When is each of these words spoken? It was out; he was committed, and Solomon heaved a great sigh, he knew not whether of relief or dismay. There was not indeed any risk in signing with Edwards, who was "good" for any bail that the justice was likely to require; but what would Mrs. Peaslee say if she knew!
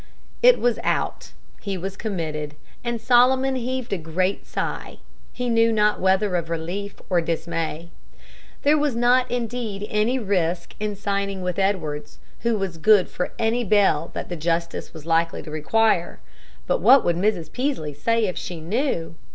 It 0.41 0.59
was 0.59 0.79
out; 0.83 1.31
he 1.61 1.77
was 1.77 1.95
committed, 1.95 2.55
and 2.83 2.99
Solomon 2.99 3.55
heaved 3.55 3.93
a 3.93 3.99
great 3.99 4.47
sigh, 4.47 4.97
he 5.31 5.47
knew 5.47 5.71
not 5.71 5.99
whether 5.99 6.35
of 6.37 6.49
relief 6.49 6.95
or 7.07 7.21
dismay. 7.21 7.89
There 8.63 8.79
was 8.79 8.95
not 8.95 9.29
indeed 9.29 9.85
any 9.91 10.17
risk 10.17 10.73
in 10.79 10.95
signing 10.95 11.43
with 11.43 11.59
Edwards, 11.59 12.17
who 12.39 12.57
was 12.57 12.77
"good" 12.79 13.09
for 13.09 13.31
any 13.37 13.63
bail 13.63 14.09
that 14.15 14.27
the 14.27 14.35
justice 14.35 14.91
was 14.91 15.05
likely 15.05 15.43
to 15.43 15.51
require; 15.51 16.19
but 16.65 16.79
what 16.81 17.05
would 17.05 17.15
Mrs. 17.15 17.51
Peaslee 17.51 17.93
say 17.93 18.25
if 18.25 18.39
she 18.39 18.59
knew! 18.59 19.13